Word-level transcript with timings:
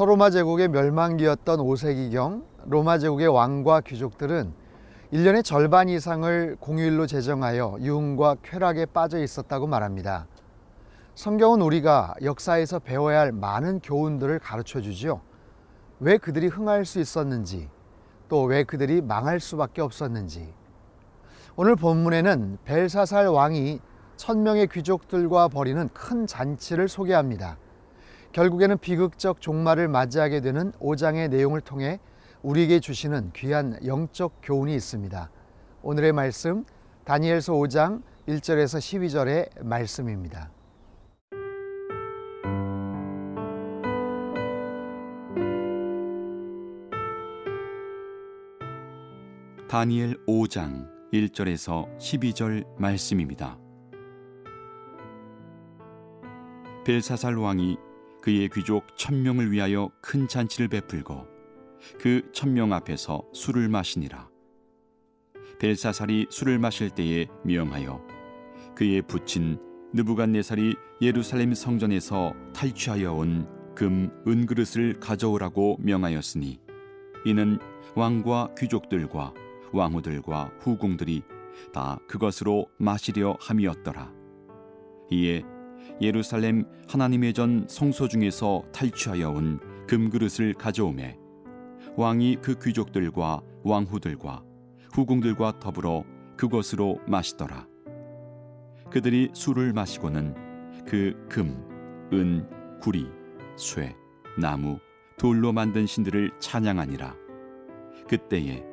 서로마 0.00 0.30
제국의 0.30 0.68
멸망기였던 0.68 1.58
5세기경 1.58 2.42
로마 2.64 2.96
제국의 2.96 3.28
왕과 3.28 3.82
귀족들은 3.82 4.50
1년의 5.12 5.44
절반 5.44 5.90
이상을 5.90 6.56
공휴일로 6.58 7.06
제정하여 7.06 7.76
유흥과 7.82 8.36
쾌락에 8.42 8.86
빠져 8.86 9.22
있었다고 9.22 9.66
말합니다. 9.66 10.26
성경은 11.16 11.60
우리가 11.60 12.14
역사에서 12.22 12.78
배워야 12.78 13.20
할 13.20 13.30
많은 13.30 13.80
교훈들을 13.80 14.38
가르쳐 14.38 14.80
주죠. 14.80 15.20
왜 15.98 16.16
그들이 16.16 16.46
흥할 16.46 16.86
수 16.86 16.98
있었는지, 16.98 17.68
또 18.30 18.44
왜 18.44 18.64
그들이 18.64 19.02
망할 19.02 19.38
수밖에 19.38 19.82
없었는지. 19.82 20.54
오늘 21.56 21.76
본문에는 21.76 22.56
벨사살 22.64 23.26
왕이 23.26 23.80
천명의 24.16 24.68
귀족들과 24.68 25.48
벌이는 25.48 25.90
큰 25.92 26.26
잔치를 26.26 26.88
소개합니다. 26.88 27.58
결국에는 28.32 28.78
비극적 28.78 29.40
종말을 29.40 29.88
맞이하게 29.88 30.40
되는 30.40 30.72
5장의 30.72 31.30
내용을 31.30 31.60
통해 31.60 31.98
우리에게 32.42 32.80
주시는 32.80 33.32
귀한 33.34 33.78
영적 33.84 34.38
교훈이 34.42 34.74
있습니다. 34.74 35.30
오늘의 35.82 36.12
말씀 36.12 36.64
다니엘서 37.04 37.54
5장 37.54 38.02
1절에서 38.28 38.78
12절의 38.78 39.64
말씀입니다. 39.64 40.50
다니엘 49.68 50.16
5장 50.26 50.88
1절에서 51.12 51.96
12절 51.98 52.66
말씀입니다. 52.76 53.58
벨사살 56.84 57.36
왕이 57.36 57.89
그의 58.22 58.48
귀족 58.52 58.86
천명을 58.96 59.50
위하여 59.50 59.90
큰 60.00 60.28
잔치를 60.28 60.68
베풀고 60.68 61.26
그 61.98 62.30
천명 62.32 62.72
앞에서 62.72 63.22
술을 63.32 63.68
마시니라. 63.68 64.28
벨사살이 65.58 66.26
술을 66.30 66.58
마실 66.58 66.90
때에 66.90 67.26
명하여 67.44 68.04
그의 68.74 69.02
부친 69.02 69.58
느부갓네살이 69.94 70.76
예루살렘 71.00 71.54
성전에서 71.54 72.34
탈취하여 72.54 73.12
온 73.12 73.60
금 73.80 74.10
은그릇을 74.26 75.00
가져오라고 75.00 75.78
명하였으니 75.80 76.60
이는 77.24 77.58
왕과 77.94 78.54
귀족들과 78.58 79.32
왕후들과 79.72 80.52
후궁들이 80.60 81.22
다 81.72 81.98
그것으로 82.06 82.66
마시려 82.78 83.38
함이었더라. 83.40 84.12
이에 85.10 85.42
예루살렘 86.00 86.64
하나님의 86.88 87.34
전 87.34 87.66
성소 87.68 88.08
중에서 88.08 88.64
탈취하여 88.72 89.30
온 89.30 89.60
금그릇을 89.86 90.54
가져오매 90.54 91.16
왕이 91.96 92.38
그 92.40 92.58
귀족들과 92.58 93.40
왕후들과 93.64 94.42
후궁들과 94.92 95.60
더불어 95.60 96.04
그것으로 96.36 96.98
마시더라. 97.06 97.66
그들이 98.90 99.30
술을 99.32 99.72
마시고는 99.72 100.34
그 100.86 101.14
금, 101.28 102.08
은, 102.12 102.48
구리, 102.80 103.06
쇠, 103.56 103.94
나무, 104.38 104.78
돌로 105.18 105.52
만든 105.52 105.86
신들을 105.86 106.32
찬양하니라. 106.40 107.14
그때에 108.08 108.64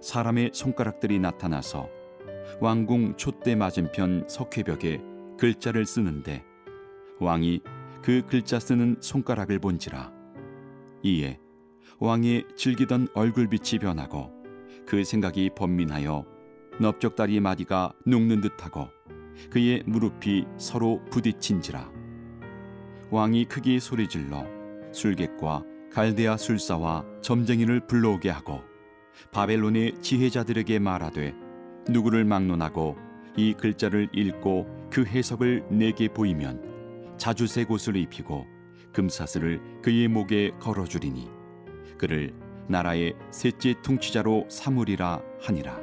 사람의 0.00 0.50
손가락들이 0.52 1.18
나타나서 1.18 1.88
왕궁 2.60 3.16
촛대 3.16 3.56
맞은편 3.56 4.26
석회벽에 4.28 5.00
글자를 5.38 5.86
쓰는데 5.86 6.44
왕이 7.18 7.60
그 8.02 8.22
글자 8.26 8.60
쓰는 8.60 8.96
손가락을 9.00 9.58
본지라. 9.58 10.12
이에 11.02 11.38
왕이 11.98 12.44
즐기던 12.56 13.08
얼굴빛이 13.14 13.80
변하고 13.80 14.30
그 14.86 15.02
생각이 15.02 15.50
번민하여 15.56 16.26
넓적다리 16.78 17.40
마디가 17.40 17.94
녹는 18.04 18.42
듯하고 18.42 18.88
그의 19.50 19.82
무릎이 19.86 20.44
서로 20.58 21.02
부딪힌지라. 21.10 21.90
왕이 23.10 23.46
크게 23.46 23.78
소리질러 23.78 24.46
술객과 24.92 25.64
갈대아 25.92 26.36
술사와 26.36 27.04
점쟁이를 27.22 27.86
불러오게 27.86 28.28
하고 28.28 28.60
바벨론의 29.32 30.02
지혜자들에게 30.02 30.78
말하되 30.80 31.34
누구를 31.88 32.26
막론하고 32.26 32.96
이 33.36 33.54
글자를 33.54 34.08
읽고 34.12 34.88
그 34.90 35.04
해석을 35.06 35.64
내게 35.70 36.08
보이면 36.08 36.75
자주색 37.18 37.70
옷을 37.70 37.96
입히고 37.96 38.46
금사슬을 38.92 39.80
그의 39.82 40.08
목에 40.08 40.52
걸어주리니 40.60 41.28
그를 41.98 42.34
나라의 42.68 43.14
셋째 43.30 43.74
통치자로 43.82 44.46
삼으리라 44.48 45.22
하니라. 45.42 45.78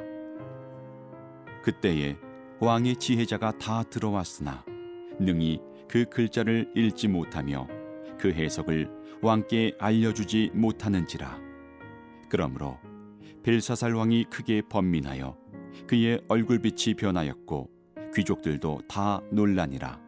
그때에 1.62 2.16
왕의 2.60 2.96
지혜자가 2.96 3.58
다 3.58 3.82
들어왔으나 3.84 4.64
능히 5.18 5.60
그 5.88 6.04
글자를 6.04 6.70
읽지 6.74 7.08
못하며 7.08 7.66
그 8.18 8.32
해석을 8.32 8.90
왕께 9.22 9.74
알려주지 9.78 10.50
못하는지라. 10.54 11.40
그러므로 12.28 12.78
벨사살 13.42 13.94
왕이 13.94 14.24
크게 14.24 14.62
번민하여 14.68 15.36
그의 15.86 16.20
얼굴빛이 16.28 16.94
변하였고 16.94 17.70
귀족들도 18.14 18.82
다 18.88 19.20
놀라니라. 19.30 20.00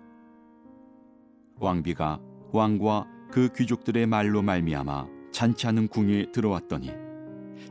왕비가 1.59 2.21
왕과 2.53 3.06
그 3.31 3.49
귀족들의 3.55 4.06
말로 4.06 4.43
말미암아 4.43 5.09
잔치하는 5.33 5.89
궁에 5.89 6.31
들어왔더니 6.33 6.93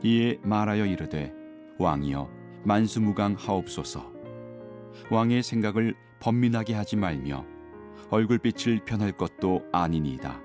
이에 0.02 0.38
말하여 0.42 0.86
이르되 0.86 1.32
왕이여 1.78 2.28
만수무강 2.64 3.36
하옵소서. 3.38 4.12
왕의 5.10 5.42
생각을 5.42 5.94
번민하게 6.20 6.74
하지 6.74 6.96
말며 6.96 7.44
얼굴빛을 8.10 8.84
변할 8.84 9.12
것도 9.12 9.62
아니니이다. 9.72 10.40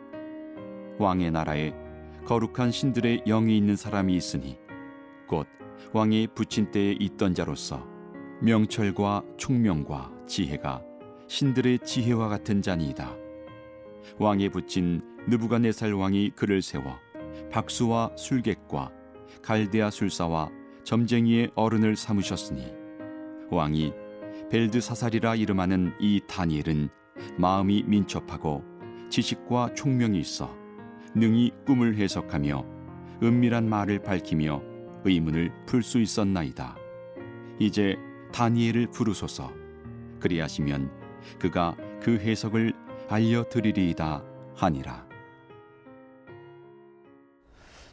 왕의 1.00 1.32
나라에 1.32 1.74
거룩한 2.26 2.72
신들의 2.72 3.24
영이 3.26 3.58
있는 3.58 3.76
사람이 3.76 4.16
있으니 4.16 4.58
곧 5.28 5.48
왕이 5.94 6.28
부친 6.36 6.70
때에 6.70 6.96
있던 7.00 7.34
자로서 7.34 7.88
명철과 8.42 9.24
총명과 9.38 10.12
지혜가 10.28 10.84
신들의 11.28 11.80
지혜와 11.80 12.28
같은 12.28 12.62
자니이다 12.62 13.21
왕의 14.18 14.50
부친 14.50 15.02
느부갓네살 15.28 15.94
왕이 15.94 16.32
그를 16.36 16.62
세워 16.62 17.00
박수와 17.52 18.12
술객과 18.16 18.92
갈대아 19.42 19.90
술사와 19.90 20.50
점쟁이의 20.84 21.52
어른을 21.56 21.96
삼으셨으니 21.96 22.74
왕이 23.50 23.94
벨드사살이라 24.50 25.36
이름하는 25.36 25.94
이 26.00 26.22
다니엘은 26.28 26.90
마음이 27.38 27.84
민첩하고 27.84 28.64
지식과 29.10 29.74
총명이 29.76 30.20
있어 30.20 30.56
능히 31.14 31.52
꿈을 31.66 31.96
해석하며 31.98 32.66
은밀한 33.22 33.70
말을 33.70 34.00
밝히며 34.00 34.62
의문을 35.04 35.52
풀 35.66 35.84
수 35.84 36.00
있었나이다. 36.00 36.76
이제 37.60 37.98
다니엘을 38.32 38.88
부르소서. 38.92 39.52
그리하시면 40.20 40.92
그가 41.40 41.76
그 42.02 42.18
해석을 42.18 42.74
알려드리리이다 43.12 44.24
하니라. 44.56 45.06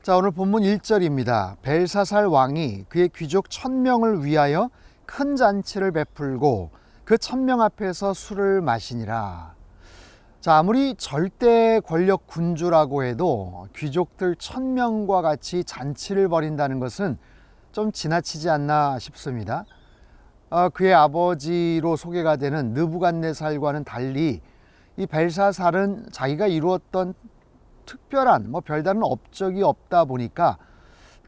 자, 0.02 0.16
오늘 0.16 0.30
본문 0.30 0.62
1절입니다. 0.62 1.60
벨사살 1.60 2.26
왕이 2.26 2.84
그의 2.88 3.10
귀족 3.14 3.50
천명을 3.50 4.24
위하여 4.24 4.70
큰 5.04 5.36
잔치를 5.36 5.90
베풀고 5.92 6.70
그 7.04 7.18
천명 7.18 7.60
앞에서 7.60 8.14
술을 8.14 8.60
마시니라. 8.62 9.54
자, 10.40 10.56
아무리 10.56 10.94
절대 10.94 11.80
권력 11.80 12.28
군주라고 12.28 13.02
해도 13.02 13.66
귀족들 13.74 14.36
천명과 14.36 15.20
같이 15.20 15.64
잔치를 15.64 16.28
벌인다는 16.28 16.78
것은 16.78 17.18
좀 17.72 17.90
지나치지 17.90 18.48
않나 18.48 18.98
싶습니다. 19.00 19.64
어, 20.48 20.68
그의 20.68 20.94
아버지로 20.94 21.96
소개가 21.96 22.36
되는 22.36 22.72
느부갓네살과는 22.72 23.84
달리 23.84 24.40
이 24.98 25.06
벨사살은 25.06 26.08
자기가 26.10 26.48
이루었던 26.48 27.14
특별한 27.86 28.50
뭐 28.50 28.60
별다른 28.60 29.04
업적이 29.04 29.62
없다 29.62 30.04
보니까 30.04 30.58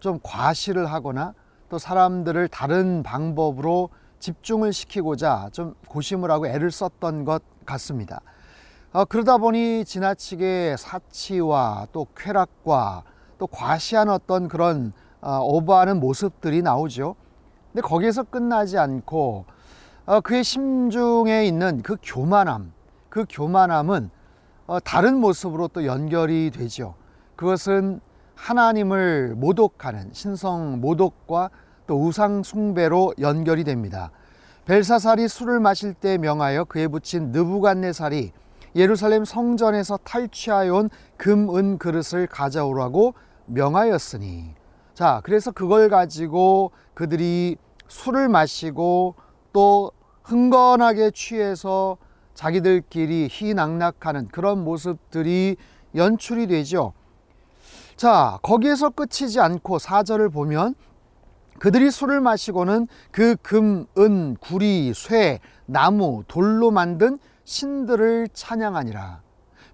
좀 0.00 0.18
과시를 0.24 0.86
하거나 0.86 1.34
또 1.68 1.78
사람들을 1.78 2.48
다른 2.48 3.04
방법으로 3.04 3.90
집중을 4.18 4.72
시키고자 4.72 5.50
좀 5.52 5.76
고심을 5.86 6.32
하고 6.32 6.48
애를 6.48 6.72
썼던 6.72 7.24
것 7.24 7.44
같습니다. 7.64 8.20
어, 8.92 9.04
그러다 9.04 9.38
보니 9.38 9.84
지나치게 9.84 10.74
사치와 10.76 11.86
또 11.92 12.08
쾌락과 12.16 13.04
또 13.38 13.46
과시한 13.46 14.08
어떤 14.08 14.48
그런 14.48 14.92
어, 15.20 15.38
오버하는 15.42 16.00
모습들이 16.00 16.62
나오죠. 16.62 17.14
근데 17.70 17.82
거기에서 17.86 18.24
끝나지 18.24 18.78
않고 18.78 19.44
어, 20.06 20.20
그의 20.22 20.42
심중에 20.42 21.44
있는 21.44 21.82
그 21.82 21.96
교만함, 22.02 22.72
그 23.10 23.26
교만함은 23.28 24.10
어, 24.66 24.80
다른 24.80 25.16
모습으로 25.16 25.68
또 25.68 25.84
연결이 25.84 26.50
되죠. 26.50 26.94
그것은 27.36 28.00
하나님을 28.36 29.34
모독하는 29.36 30.10
신성 30.12 30.80
모독과 30.80 31.50
또 31.86 32.06
우상 32.06 32.42
숭배로 32.42 33.14
연결이 33.18 33.64
됩니다. 33.64 34.10
벨사살이 34.64 35.26
술을 35.28 35.58
마실 35.60 35.92
때 35.92 36.16
명하여 36.16 36.64
그에 36.64 36.86
붙인 36.86 37.32
느부갓네살이 37.32 38.32
예루살렘 38.76 39.24
성전에서 39.24 39.98
탈취하여 40.04 40.74
온 40.74 40.90
금, 41.16 41.54
은 41.56 41.76
그릇을 41.76 42.28
가져오라고 42.28 43.14
명하였으니 43.46 44.54
자, 44.94 45.20
그래서 45.24 45.50
그걸 45.50 45.88
가지고 45.88 46.70
그들이 46.94 47.56
술을 47.88 48.28
마시고 48.28 49.16
또 49.52 49.90
흥건하게 50.22 51.10
취해서 51.10 51.96
자기들끼리 52.40 53.28
희낙낙하는 53.30 54.28
그런 54.28 54.64
모습들이 54.64 55.56
연출이 55.94 56.46
되죠. 56.46 56.94
자, 57.96 58.38
거기에서 58.42 58.88
끝이지 58.88 59.40
않고 59.40 59.78
사절을 59.78 60.30
보면 60.30 60.74
그들이 61.58 61.90
술을 61.90 62.22
마시고는 62.22 62.88
그 63.10 63.36
금, 63.42 63.84
은, 63.98 64.36
구리, 64.36 64.94
쇠, 64.94 65.40
나무, 65.66 66.24
돌로 66.28 66.70
만든 66.70 67.18
신들을 67.44 68.28
찬양하니라. 68.32 69.20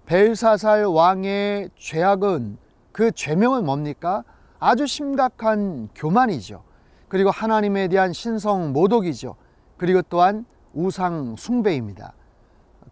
벨사살 0.05 0.87
왕의 0.87 1.69
죄악은 1.77 2.57
그 2.91 3.13
죄명은 3.13 3.63
뭡니까? 3.63 4.25
아주 4.59 4.87
심각한 4.87 5.87
교만이죠. 5.95 6.63
그리고 7.07 7.31
하나님에 7.31 7.87
대한 7.87 8.11
신성 8.11 8.73
모독이죠. 8.73 9.37
그리고 9.77 10.01
또한 10.01 10.45
우상 10.73 11.37
숭배입니다. 11.37 12.16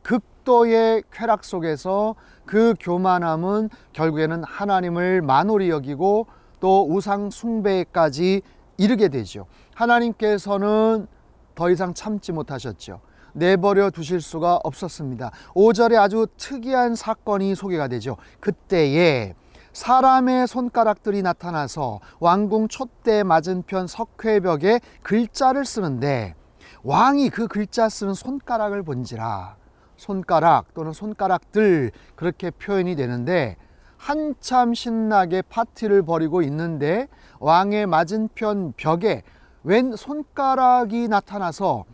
극도의 0.05 1.03
쾌락 1.11 1.43
속에서 1.43 2.15
그 2.45 2.75
교만함은 2.79 3.69
결국에는 3.93 4.43
하나님을 4.43 5.21
만홀히 5.21 5.69
여기고 5.69 6.27
또 6.59 6.87
우상 6.87 7.31
숭배까지 7.31 8.41
이르게 8.77 9.09
되죠. 9.09 9.47
하나님께서는 9.73 11.07
더 11.55 11.69
이상 11.69 11.93
참지 11.93 12.31
못하셨죠. 12.31 13.01
내버려 13.33 13.89
두실 13.89 14.21
수가 14.21 14.59
없었습니다. 14.63 15.31
5절에 15.55 15.99
아주 15.99 16.27
특이한 16.37 16.95
사건이 16.95 17.55
소개가 17.55 17.87
되죠. 17.87 18.15
그때에 18.39 19.33
사람의 19.73 20.47
손가락들이 20.47 21.21
나타나서 21.21 21.99
왕궁 22.19 22.69
촛대 22.69 23.23
맞은편 23.23 23.87
석회벽에 23.87 24.79
글자를 25.03 25.65
쓰는데 25.65 26.35
왕이 26.83 27.29
그 27.29 27.47
글자 27.47 27.89
쓰는 27.89 28.13
손가락을 28.13 28.83
본지라 28.83 29.57
손가락 29.97 30.73
또는 30.73 30.93
손가락들 30.93 31.91
그렇게 32.15 32.51
표현이 32.51 32.95
되는데 32.95 33.55
한참 33.97 34.73
신나게 34.73 35.41
파티를 35.43 36.03
벌이고 36.03 36.41
있는데 36.43 37.07
왕의 37.39 37.87
맞은편 37.87 38.73
벽에 38.77 39.23
웬 39.63 39.95
손가락이 39.95 41.07
나타나서 41.07 41.85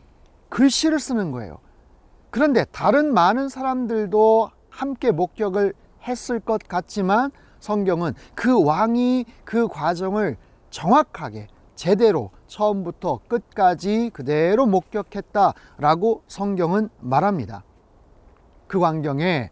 글씨를 0.49 0.99
쓰는 0.99 1.31
거예요. 1.31 1.59
그런데 2.29 2.65
다른 2.71 3.13
많은 3.13 3.49
사람들도 3.49 4.49
함께 4.69 5.11
목격을 5.11 5.73
했을 6.03 6.39
것 6.39 6.61
같지만 6.67 7.31
성경은 7.59 8.13
그 8.35 8.61
왕이 8.63 9.25
그 9.45 9.67
과정을 9.67 10.37
정확하게 10.69 11.47
제대로 11.75 12.31
처음부터 12.47 13.19
끝까지 13.27 14.11
그대로 14.13 14.65
목격했다라고 14.65 16.23
성경은 16.27 16.89
말합니다. 16.99 17.63
그 18.71 18.79
광경에 18.79 19.49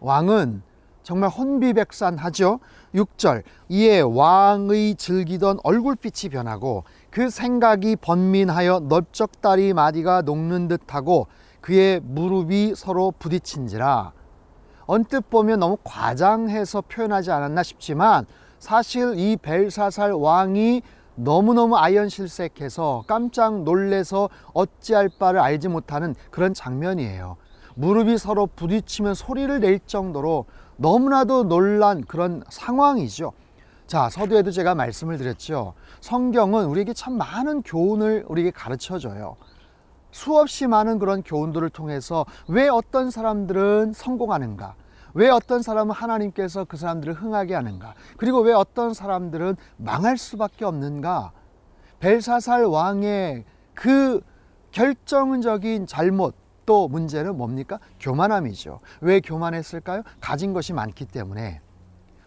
왕은 0.00 0.60
정말 1.04 1.30
혼비백산하죠. 1.30 2.58
6절 2.96 3.44
이에 3.68 4.00
왕의 4.00 4.96
즐기던 4.96 5.60
얼굴빛이 5.62 6.32
변하고 6.32 6.82
그 7.10 7.30
생각이 7.30 7.94
번민하여 7.94 8.80
넓적다리 8.80 9.72
마디가 9.72 10.22
녹는 10.22 10.66
듯하고 10.66 11.28
그의 11.60 12.00
무릎이 12.02 12.74
서로 12.74 13.12
부딪힌지라 13.16 14.12
언뜻 14.86 15.30
보면 15.30 15.60
너무 15.60 15.76
과장해서 15.84 16.82
표현하지 16.88 17.30
않았나 17.30 17.62
싶지만 17.62 18.26
사실 18.58 19.16
이 19.16 19.36
벨사살 19.36 20.10
왕이 20.10 20.82
너무너무 21.14 21.76
아연실색해서 21.76 23.04
깜짝 23.06 23.62
놀래서 23.62 24.28
어찌할 24.54 25.08
바를 25.20 25.38
알지 25.38 25.68
못하는 25.68 26.16
그런 26.32 26.52
장면이에요. 26.52 27.36
무릎이 27.76 28.16
서로 28.16 28.46
부딪히면 28.46 29.14
소리를 29.14 29.60
낼 29.60 29.78
정도로 29.86 30.46
너무나도 30.76 31.44
놀란 31.44 32.02
그런 32.02 32.42
상황이죠. 32.48 33.32
자, 33.86 34.08
서두에도 34.10 34.50
제가 34.50 34.74
말씀을 34.74 35.18
드렸죠. 35.18 35.74
성경은 36.00 36.64
우리에게 36.66 36.92
참 36.94 37.18
많은 37.18 37.62
교훈을 37.62 38.24
우리에게 38.28 38.50
가르쳐 38.50 38.98
줘요. 38.98 39.36
수없이 40.10 40.66
많은 40.66 40.98
그런 40.98 41.22
교훈들을 41.22 41.68
통해서 41.70 42.24
왜 42.48 42.68
어떤 42.68 43.10
사람들은 43.10 43.92
성공하는가? 43.94 44.74
왜 45.12 45.28
어떤 45.28 45.62
사람은 45.62 45.94
하나님께서 45.94 46.64
그 46.64 46.78
사람들을 46.78 47.14
흥하게 47.14 47.54
하는가? 47.54 47.94
그리고 48.16 48.40
왜 48.40 48.54
어떤 48.54 48.94
사람들은 48.94 49.56
망할 49.76 50.16
수밖에 50.16 50.64
없는가? 50.64 51.32
벨사살 52.00 52.64
왕의 52.64 53.44
그 53.74 54.20
결정적인 54.72 55.86
잘못 55.86 56.34
또 56.66 56.88
문제는 56.88 57.36
뭡니까? 57.36 57.78
교만함이죠. 58.00 58.80
왜 59.00 59.20
교만했을까요? 59.20 60.02
가진 60.20 60.52
것이 60.52 60.72
많기 60.72 61.06
때문에. 61.06 61.60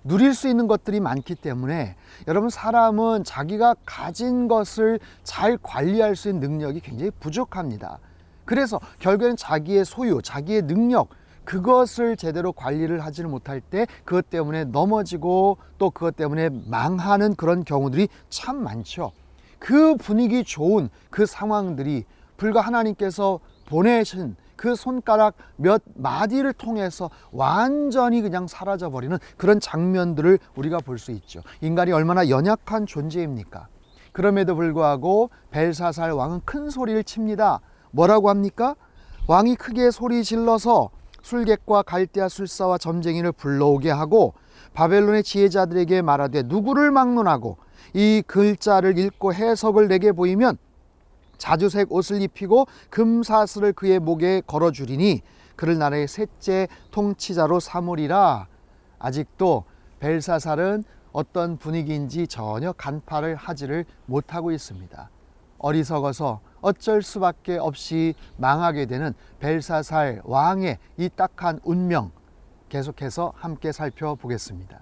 누릴 0.04 0.34
수 0.34 0.48
있는 0.48 0.68
것들이 0.68 1.02
많기 1.02 1.36
때문에 1.36 1.96
여러분 2.28 2.50
사람은 2.50 3.26
자기가 3.26 3.76
가진 3.86 4.48
것을 4.48 5.00
잘 5.24 5.58
관리할 5.62 6.16
수 6.16 6.30
있는 6.30 6.50
능력이 6.50 6.80
굉장히 6.80 7.12
부족합니다. 7.20 8.00
그래서 8.46 8.80
결국에는 9.00 9.36
자기의 9.36 9.86
소유, 9.86 10.22
자기의 10.24 10.64
능력 10.64 11.10
그것을 11.44 12.16
제대로 12.16 12.52
관리를 12.52 13.04
하지를 13.04 13.30
못할 13.30 13.60
때 13.60 13.88
그것 14.06 14.30
때문에 14.30 14.66
넘어지고 14.66 15.58
또 15.78 15.90
그것 15.90 16.16
때문에 16.16 16.50
망하는 16.68 17.36
그런 17.36 17.66
경우들이 17.66 18.08
참 18.30 18.64
많죠. 18.64 19.12
그 19.58 19.96
분위기 19.96 20.44
좋은 20.44 20.90
그 21.10 21.26
상황들이 21.26 22.06
불과 22.38 22.62
하나님께서 22.62 23.40
보내신 23.70 24.36
그 24.56 24.76
손가락 24.76 25.36
몇 25.56 25.82
마디를 25.96 26.52
통해서 26.54 27.10
완전히 27.32 28.22
그냥 28.22 28.46
사라져 28.48 28.90
버리는 28.90 29.18
그런 29.38 29.60
장면들을 29.62 30.38
우리가 30.56 30.80
볼 30.80 30.98
수 30.98 31.12
있죠. 31.12 31.42
인간이 31.62 31.94
얼마나 31.94 32.28
연약한 32.28 32.86
존재입니까? 32.86 33.68
그럼에도 34.12 34.56
불구하고 34.56 35.30
벨사살 35.52 36.12
왕은 36.12 36.42
큰 36.44 36.70
소리를 36.70 37.02
칩니다. 37.06 37.62
뭐라고 37.92 38.30
합니까? 38.30 38.76
왕이 39.28 39.56
크게 39.56 39.92
소리 39.92 40.24
질러서 40.24 40.90
술객과 41.22 41.84
갈대아 41.84 42.28
술사와 42.28 42.78
점쟁이를 42.80 43.32
불러오게 43.32 43.92
하고 43.92 44.34
바벨론의 44.74 45.24
지혜자들에게 45.24 46.02
말하되 46.02 46.44
누구를 46.44 46.92
막론하고 46.92 47.58
이 47.94 48.24
글자를 48.26 48.98
읽고 48.98 49.34
해석을 49.34 49.88
내게 49.88 50.12
보이면 50.12 50.58
자주색 51.40 51.92
옷을 51.92 52.22
입히고 52.22 52.68
금사슬을 52.92 53.74
그의 53.74 53.98
목에 53.98 54.42
걸어주리니 54.46 55.22
그를 55.56 55.80
나라의 55.80 56.08
셋째 56.08 56.68
통치자로 56.92 57.60
삼으리라 57.60 58.48
아직도 59.00 59.64
벨사살은 60.00 60.84
어떤 61.12 61.58
분위기인지 61.58 62.28
전혀 62.28 62.72
간파를 62.72 63.36
하지를 63.36 63.86
못하고 64.06 64.52
있습니다. 64.52 65.10
어리석어서 65.58 66.40
어쩔 66.62 67.02
수밖에 67.02 67.58
없이 67.58 68.14
망하게 68.38 68.86
되는 68.86 69.14
벨사살 69.40 70.22
왕의 70.24 70.78
이 70.98 71.10
딱한 71.10 71.60
운명 71.64 72.12
계속해서 72.70 73.34
함께 73.36 73.72
살펴보겠습니다. 73.72 74.82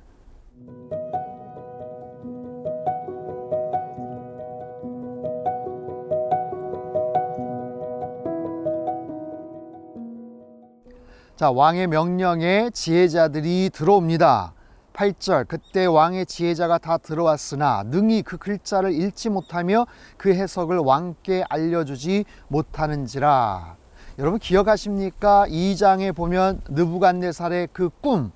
자, 11.37 11.51
왕의 11.51 11.85
명령에 11.85 12.71
지혜자들이 12.73 13.69
들어옵니다. 13.71 14.53
8절 14.93 15.47
그때 15.47 15.85
왕의 15.85 16.25
지혜자가 16.25 16.79
다 16.79 16.97
들어왔으나 16.97 17.83
능히 17.85 18.23
그 18.23 18.37
글자를 18.37 18.91
읽지 18.91 19.29
못하며 19.29 19.85
그 20.17 20.33
해석을 20.33 20.79
왕께 20.79 21.43
알려주지 21.47 22.25
못하는지라 22.47 23.75
여러분 24.17 24.39
기억하십니까? 24.39 25.45
2장에 25.47 26.15
보면 26.15 26.61
느부갓네살의 26.69 27.67
그 27.71 27.91
꿈 28.01 28.31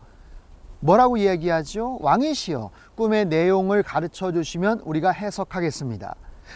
뭐라고 0.80 1.18
이야기하죠? 1.18 1.98
왕이시여 2.02 2.70
꿈의 2.94 3.26
내용을 3.26 3.82
가르쳐 3.82 4.32
주시면 4.32 4.82
우리가 4.86 5.10
해석하겠습니다. 5.10 6.14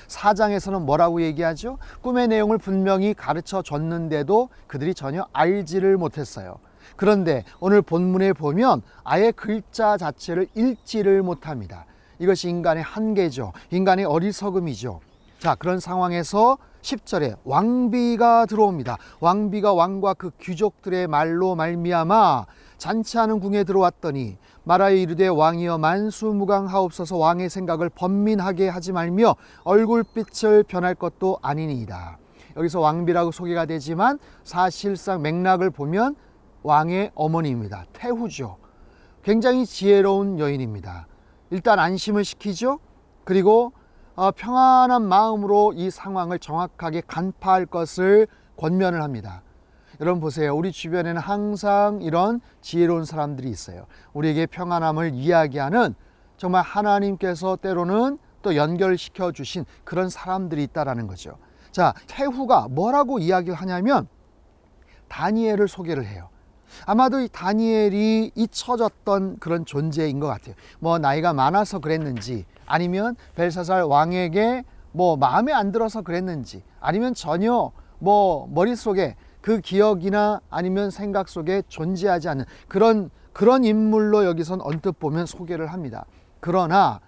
4장에서는 0.08 0.82
뭐라고 0.82 1.22
얘기하죠? 1.22 1.78
꿈의 2.02 2.28
내용을 2.28 2.58
분명히 2.58 3.14
가르쳐 3.14 3.62
줬는데도 3.62 4.50
그들이 4.68 4.94
전혀 4.94 5.28
알지를 5.34 5.98
못했어요. 5.98 6.58
그런데 6.96 7.44
오늘 7.60 7.82
본문에 7.82 8.34
보면 8.34 8.82
아예 9.04 9.32
글자 9.32 9.98
자체를 9.98 10.48
읽지를 10.56 11.24
못합니다. 11.24 11.86
이것이 12.20 12.50
인간의 12.50 12.84
한계죠. 12.84 13.52
인간의 13.72 14.06
어리석음이죠. 14.06 15.02
자, 15.40 15.56
그런 15.56 15.80
상황에서 15.80 16.58
10절에 16.82 17.38
왕비가 17.44 18.46
들어옵니다. 18.46 18.98
왕비가 19.20 19.74
왕과 19.74 20.14
그 20.14 20.32
귀족들의 20.40 21.08
말로 21.08 21.56
말미암아 21.56 22.46
잔치하는 22.86 23.40
궁에 23.40 23.64
들어왔더니 23.64 24.38
말하여 24.64 24.96
이르되 24.96 25.28
왕이여 25.28 25.80
만수무강하옵소서 25.80 27.18
왕의 27.18 27.50
생각을 27.50 27.90
번민하게 27.90 28.70
하지 28.70 28.92
말며 28.92 29.36
얼굴빛을 29.64 30.64
변할 30.64 30.94
것도 30.94 31.40
아니니이다. 31.42 32.20
여기서 32.56 32.82
왕비라고 32.82 33.32
소개가 33.32 33.66
되지만 33.66 34.20
사실상 34.44 35.24
맥락을 35.24 35.72
보면 35.72 36.16
왕의 36.62 37.10
어머니입니다. 37.16 37.86
태후죠. 37.92 38.58
굉장히 39.24 39.66
지혜로운 39.66 40.38
여인입니다. 40.38 41.08
일단 41.50 41.80
안심을 41.80 42.24
시키죠. 42.24 42.78
그리고 43.24 43.74
어, 44.16 44.30
평안한 44.30 45.02
마음으로 45.02 45.74
이 45.76 45.90
상황을 45.90 46.38
정확하게 46.38 47.02
간파할 47.08 47.66
것을 47.66 48.28
권면을 48.58 49.02
합니다. 49.02 49.42
여러분 50.02 50.20
보세요. 50.20 50.56
우리 50.56 50.72
주변에는 50.72 51.22
항상 51.22 52.02
이런 52.02 52.42
지혜로운 52.62 53.06
사람들이 53.06 53.50
있어요. 53.50 53.86
우리에게 54.14 54.46
평안함을 54.46 55.14
이야기하는 55.14 55.96
정말 56.38 56.64
하나님께서 56.64 57.56
때로는 57.56 58.18
또 58.42 58.56
연결시켜 58.56 59.32
주신 59.32 59.66
그런 59.84 60.10
사람들이 60.10 60.64
있다라는 60.64 61.08
거죠. 61.08 61.38
자, 61.72 61.94
태후가 62.08 62.68
뭐라고 62.70 63.20
이야기를 63.20 63.56
하냐면 63.56 64.08
다니엘을 65.08 65.68
소개를 65.68 66.06
해요. 66.06 66.30
아마도 66.86 67.22
이 67.22 67.30
다니엘이 67.30 68.32
잊혀졌던 68.36 69.38
그런 69.40 69.66
존재인 69.66 70.20
것 70.20 70.28
같아요. 70.28 70.56
뭐 70.80 71.00
나이가 71.00 71.32
많아서 71.32 71.80
그랬는지 71.80 72.46
아니면 72.66 73.16
벨사살 73.36 73.84
왕에게 73.84 74.64
뭐 74.92 75.16
마음에 75.16 75.54
안 75.54 75.72
들어서 75.72 76.02
그랬는지 76.02 76.64
아니면 76.80 77.14
전혀 77.14 77.72
뭐 78.00 78.48
머릿속에 78.52 79.16
그 79.46 79.60
기억이나 79.60 80.42
아니면 80.50 80.90
생각 80.90 81.30
속에 81.30 81.62
존재하지 81.68 82.30
않는 82.30 82.46
그런 82.68 83.12
그런 83.32 83.64
인물로 83.64 84.26
여기선 84.26 84.60
언뜻 84.60 84.98
보면 84.98 85.28
소개를 85.28 85.68
합니다. 85.68 86.06
그러나 86.40 87.00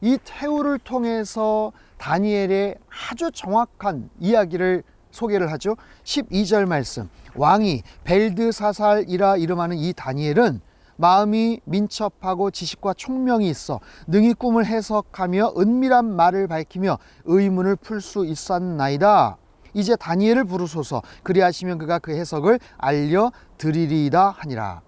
이 0.00 0.16
태우를 0.24 0.78
통해서 0.78 1.72
다니엘의 1.98 2.76
아주 2.88 3.30
정확한 3.30 4.08
이야기를 4.18 4.82
소개를 5.10 5.52
하죠. 5.52 5.76
12절 6.04 6.64
말씀. 6.64 7.10
왕이 7.34 7.82
벨드사살이라 8.04 9.36
이름하는 9.36 9.76
이 9.76 9.92
다니엘은 9.92 10.62
마음이 10.96 11.60
민첩하고 11.64 12.50
지식과 12.50 12.94
총명이 12.94 13.46
있어 13.50 13.80
능히 14.06 14.32
꿈을 14.32 14.64
해석하며 14.64 15.52
은밀한 15.58 16.16
말을 16.16 16.46
밝히며 16.46 16.96
의문을 17.26 17.76
풀 17.76 18.00
수 18.00 18.24
있었나이다. 18.24 19.36
이제 19.74 19.96
다니엘을 19.96 20.44
부르소서 20.44 21.02
그리하시면 21.22 21.78
그가 21.78 21.98
그 21.98 22.12
해석을 22.12 22.58
알려 22.78 23.32
드리리이다 23.58 24.30
하니라. 24.30 24.80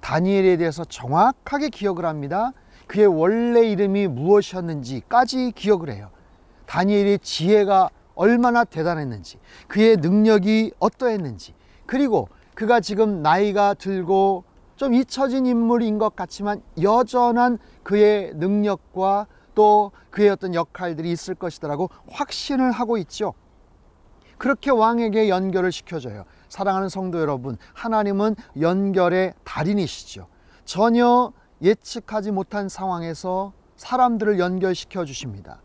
다니엘에 0.00 0.56
대해서 0.56 0.84
정확하게 0.84 1.68
기억을 1.68 2.06
합니다. 2.06 2.52
그의 2.86 3.06
원래 3.06 3.68
이름이 3.68 4.08
무엇이었는지까지 4.08 5.52
기억을 5.54 5.92
해요. 5.92 6.10
다니엘의 6.66 7.18
지혜가 7.20 7.90
얼마나 8.14 8.64
대단했는지, 8.64 9.38
그의 9.66 9.96
능력이 9.96 10.72
어떠했는지, 10.78 11.54
그리고 11.86 12.28
그가 12.54 12.80
지금 12.80 13.22
나이가 13.22 13.74
들고 13.74 14.44
좀 14.76 14.94
잊혀진 14.94 15.46
인물인 15.46 15.98
것 15.98 16.16
같지만 16.16 16.62
여전한 16.80 17.58
그의 17.82 18.32
능력과 18.34 19.26
또 19.54 19.92
그의 20.10 20.30
어떤 20.30 20.54
역할들이 20.54 21.10
있을 21.10 21.34
것이다라고 21.34 21.90
확신을 22.08 22.72
하고 22.72 22.96
있죠. 22.98 23.34
그렇게 24.40 24.70
왕에게 24.70 25.28
연결을 25.28 25.70
시켜줘요. 25.70 26.24
사랑하는 26.48 26.88
성도 26.88 27.20
여러분, 27.20 27.58
하나님은 27.74 28.36
연결의 28.58 29.34
달인이시죠. 29.44 30.28
전혀 30.64 31.30
예측하지 31.60 32.30
못한 32.30 32.70
상황에서 32.70 33.52
사람들을 33.76 34.38
연결시켜 34.38 35.04
주십니다. 35.04 35.60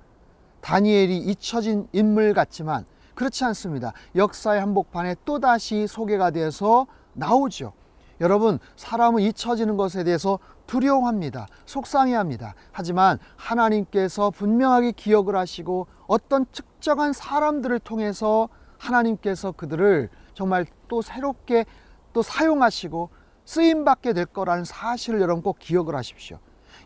다니엘이 0.59 1.19
잊혀진 1.19 1.87
인물 1.93 2.33
같지만 2.33 2.85
그렇지 3.13 3.45
않습니다. 3.45 3.93
역사의 4.13 4.59
한복판에 4.59 5.15
또다시 5.23 5.87
소개가 5.87 6.31
돼서 6.31 6.85
나오죠. 7.13 7.71
여러분, 8.19 8.59
사람은 8.75 9.23
잊혀지는 9.23 9.77
것에 9.77 10.03
대해서 10.03 10.37
두려워합니다. 10.67 11.47
속상해합니다. 11.65 12.55
하지만 12.73 13.19
하나님께서 13.37 14.31
분명하게 14.31 14.91
기억을 14.91 15.37
하시고 15.37 15.87
어떤 16.07 16.45
특정한 16.51 17.13
사람들을 17.13 17.79
통해서 17.79 18.49
하나님께서 18.85 19.51
그들을 19.51 20.09
정말 20.33 20.65
또 20.87 21.01
새롭게 21.01 21.65
또 22.13 22.21
사용하시고 22.21 23.09
쓰임 23.45 23.85
받게 23.85 24.13
될 24.13 24.25
거라는 24.25 24.63
사실을 24.63 25.21
여러분 25.21 25.43
꼭 25.43 25.59
기억을 25.59 25.95
하십시오. 25.95 26.39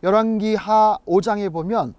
열왕기 0.04 0.56
하 0.56 0.98
5장에 1.06 1.52
보면 1.52 1.94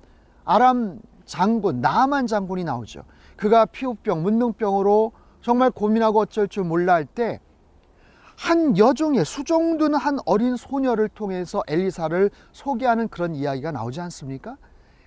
아람 0.45 1.00
장군 1.25 1.80
나만 1.80 2.26
장군이 2.26 2.64
나오죠. 2.64 3.04
그가 3.37 3.66
피부병, 3.66 4.23
문둥병으로 4.23 5.12
정말 5.42 5.71
고민하고 5.71 6.21
어쩔 6.21 6.49
줄 6.49 6.64
몰라 6.64 6.95
할 6.95 7.04
때 7.04 7.40
한 8.40 8.78
여종의 8.78 9.26
수종든 9.26 9.95
한 9.95 10.19
어린 10.25 10.57
소녀를 10.57 11.11
통해서 11.11 11.62
엘리사를 11.69 12.30
소개하는 12.52 13.09
그런 13.09 13.35
이야기가 13.35 13.71
나오지 13.71 14.00
않습니까? 14.00 14.57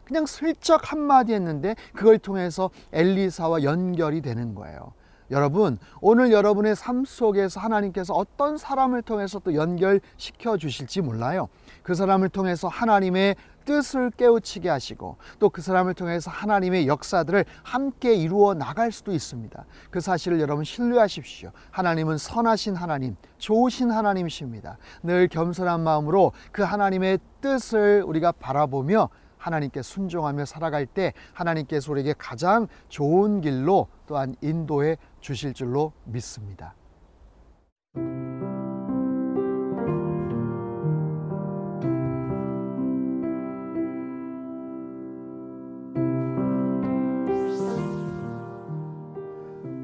그냥 0.06 0.26
슬쩍 0.26 0.92
한마디 0.92 1.34
했는데 1.34 1.76
그걸 1.94 2.18
통해서 2.18 2.70
엘리사와 2.92 3.64
연결이 3.64 4.22
되는 4.22 4.56
거예요. 4.56 4.94
여러분, 5.32 5.80
오늘 6.00 6.32
여러분의 6.32 6.76
삶 6.76 7.06
속에서 7.06 7.60
하나님께서 7.60 8.14
어떤 8.14 8.58
사람을 8.58 9.02
통해서 9.02 9.40
또 9.40 9.56
연결시켜 9.56 10.58
주실지 10.58 11.02
몰라요. 11.02 11.50
그 11.82 11.96
사람을 11.96 12.30
통해서 12.30 12.68
하나님의 12.68 13.36
뜻을 13.66 14.12
깨우치게 14.12 14.70
하시고 14.70 15.18
또 15.40 15.50
그 15.50 15.62
사람을 15.62 15.94
통해서 15.94 16.30
하나님의 16.30 16.88
역사들을 16.88 17.46
함께 17.64 18.14
이루어 18.14 18.54
나갈 18.54 18.92
수도 18.92 19.14
있습니다. 19.14 19.66
그 19.90 20.02
사실을 20.02 20.40
여러분 20.42 20.66
신뢰하십시오. 20.66 21.52
하나님은 21.72 22.18
선하신 22.18 22.76
하나님, 22.76 23.16
좋으신 23.38 23.92
하나님이십니다. 23.92 24.78
늘 25.04 25.28
겸손한 25.28 25.82
마음으로 25.82 26.34
그 26.52 26.64
하나님의 26.64 27.20
뜻을 27.42 28.04
우리가 28.06 28.34
바라보며 28.34 29.10
하나님께 29.44 29.82
순종하며 29.82 30.46
살아갈 30.46 30.86
때 30.86 31.14
하나님께서 31.34 31.92
우리에게 31.92 32.14
가장 32.18 32.68
좋은 32.88 33.42
길로 33.42 33.88
또한 34.08 34.36
인도해 34.42 34.98
주실 35.20 35.54
줄로 35.54 35.92
믿습니다. 36.06 36.76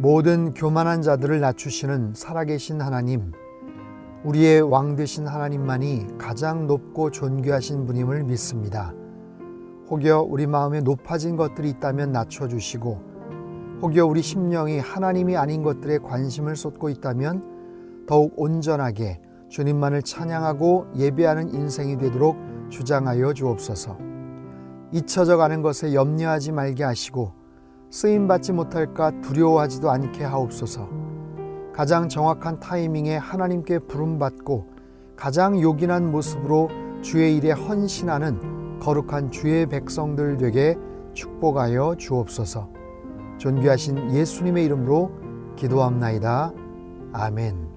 모든 0.01 0.53
교만한 0.53 1.01
자들을 1.01 1.41
낮추시는 1.41 2.13
살아계신 2.15 2.79
하나님, 2.79 3.33
우리의 4.23 4.61
왕 4.61 4.95
되신 4.95 5.27
하나님만이 5.27 6.17
가장 6.17 6.67
높고 6.67 7.11
존귀하신 7.11 7.85
분임을 7.85 8.23
믿습니다. 8.23 8.93
혹여 9.89 10.21
우리 10.21 10.45
마음에 10.45 10.81
높아진 10.81 11.35
것들이 11.35 11.69
있다면 11.71 12.11
낮춰주시고 12.11 13.09
혹여 13.81 14.05
우리 14.05 14.21
심령이 14.21 14.79
하나님이 14.79 15.35
아닌 15.35 15.63
것들에 15.63 15.97
관심을 15.99 16.55
쏟고 16.55 16.89
있다면 16.89 18.05
더욱 18.07 18.33
온전하게 18.37 19.21
주님만을 19.49 20.03
찬양하고 20.03 20.87
예배하는 20.95 21.53
인생이 21.53 21.97
되도록 21.97 22.37
주장하여 22.69 23.33
주옵소서. 23.33 23.97
잊혀져 24.91 25.37
가는 25.37 25.61
것에 25.61 25.93
염려하지 25.93 26.51
말게 26.51 26.83
하시고 26.83 27.33
쓰임 27.89 28.27
받지 28.27 28.53
못할까 28.53 29.21
두려워하지도 29.21 29.89
않게 29.89 30.23
하옵소서. 30.23 30.87
가장 31.73 32.09
정확한 32.09 32.59
타이밍에 32.59 33.17
하나님께 33.17 33.79
부름받고 33.79 34.67
가장 35.15 35.59
요긴한 35.59 36.11
모습으로 36.11 36.69
주의 37.01 37.35
일에 37.37 37.51
헌신하는 37.51 38.58
거룩한 38.89 39.29
주의 39.29 39.67
백성들 39.67 40.37
되게 40.37 40.75
축복하여 41.13 41.93
주옵소서. 41.95 42.71
존귀하신 43.37 44.15
예수님의 44.15 44.65
이름으로 44.65 45.11
기도합나이다. 45.55 46.51
아멘. 47.13 47.69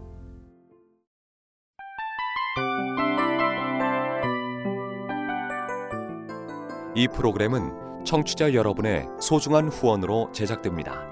이 6.95 7.09
프로그램은 7.09 8.05
청취자 8.05 8.55
여러분의 8.55 9.07
소중한 9.21 9.69
후원으로 9.69 10.31
제작됩니다. 10.33 11.12